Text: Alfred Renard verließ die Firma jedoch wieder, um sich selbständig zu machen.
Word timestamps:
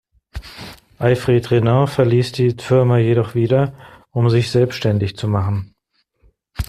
Alfred 0.97 1.51
Renard 1.51 1.91
verließ 1.91 2.31
die 2.31 2.55
Firma 2.59 2.97
jedoch 2.97 3.35
wieder, 3.35 3.75
um 4.09 4.31
sich 4.31 4.49
selbständig 4.49 5.15
zu 5.15 5.27
machen. 5.27 5.75